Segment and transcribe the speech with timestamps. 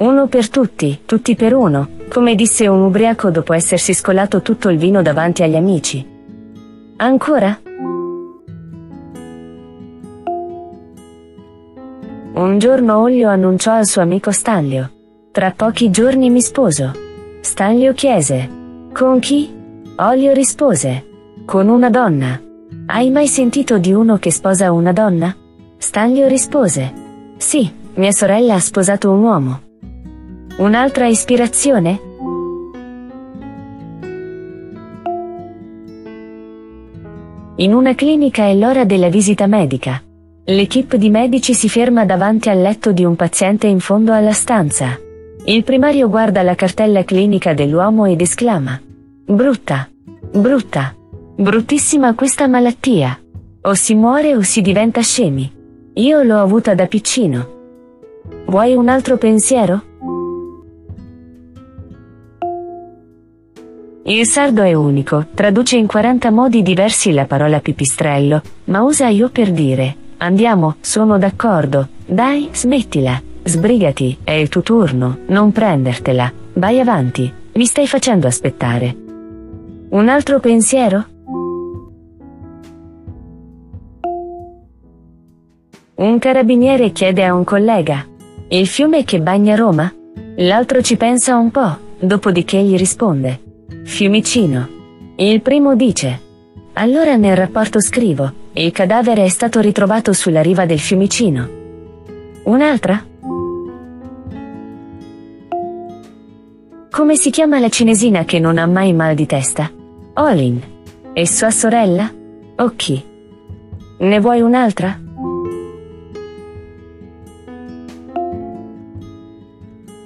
[0.00, 4.78] Uno per tutti, tutti per uno, come disse un ubriaco dopo essersi scolato tutto il
[4.78, 6.02] vino davanti agli amici.
[6.96, 7.60] Ancora?
[12.32, 14.90] Un giorno Ollio annunciò al suo amico Stanlio.
[15.32, 16.92] Tra pochi giorni mi sposo.
[17.42, 18.48] Stanlio chiese.
[18.94, 19.54] Con chi?
[19.96, 21.08] Ollio rispose.
[21.44, 22.40] Con una donna.
[22.86, 25.36] Hai mai sentito di uno che sposa una donna?
[25.76, 26.90] Stanlio rispose.
[27.36, 29.60] Sì, mia sorella ha sposato un uomo.
[30.60, 32.00] Un'altra ispirazione?
[37.56, 40.02] In una clinica è l'ora della visita medica.
[40.44, 44.98] L'equipe di medici si ferma davanti al letto di un paziente in fondo alla stanza.
[45.46, 48.78] Il primario guarda la cartella clinica dell'uomo ed esclama.
[49.24, 49.88] Brutta.
[50.30, 50.94] Brutta.
[51.36, 53.18] Bruttissima questa malattia.
[53.62, 55.50] O si muore o si diventa scemi.
[55.94, 57.48] Io l'ho avuta da piccino.
[58.44, 59.88] Vuoi un altro pensiero?
[64.10, 69.28] Il sardo è unico, traduce in 40 modi diversi la parola pipistrello, ma usa io
[69.28, 71.86] per dire Andiamo, sono d'accordo.
[72.06, 73.22] Dai, smettila.
[73.44, 76.30] Sbrigati, è il tuo turno, non prendertela.
[76.54, 78.96] Vai avanti, mi stai facendo aspettare.
[79.90, 81.04] Un altro pensiero?
[85.94, 88.04] Un carabiniere chiede a un collega.
[88.48, 89.90] Il fiume che bagna Roma?
[90.38, 93.42] L'altro ci pensa un po', dopodiché gli risponde.
[93.90, 94.68] Fiumicino.
[95.16, 96.20] Il primo dice.
[96.74, 101.48] Allora nel rapporto scrivo, il cadavere è stato ritrovato sulla riva del Fiumicino.
[102.44, 103.04] Un'altra?
[106.88, 109.70] Come si chiama la cinesina che non ha mai mal di testa?
[110.14, 110.62] Olin.
[111.12, 112.10] E sua sorella?
[112.56, 113.04] Occhi.
[113.98, 114.98] Ne vuoi un'altra?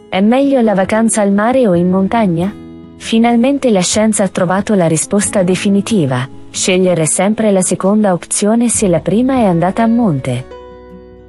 [0.08, 2.62] È meglio la vacanza al mare o in montagna?
[2.96, 6.28] Finalmente la scienza ha trovato la risposta definitiva.
[6.50, 10.46] Scegliere sempre la seconda opzione se la prima è andata a monte.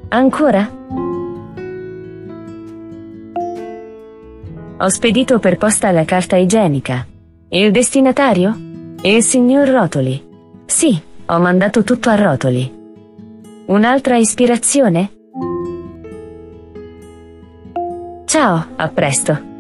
[0.10, 0.70] Ancora?
[4.78, 7.06] Ho spedito per posta la carta igienica.
[7.50, 8.56] Il destinatario?
[9.02, 10.22] Il signor Rotoli.
[10.66, 12.72] Sì, ho mandato tutto a Rotoli.
[13.68, 15.12] Un'altra ispirazione?
[18.26, 19.55] Ciao, a presto.